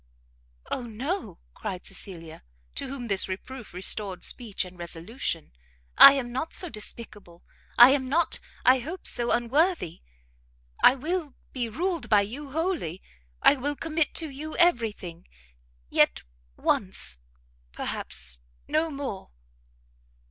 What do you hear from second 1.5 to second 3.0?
cried Cecilia, to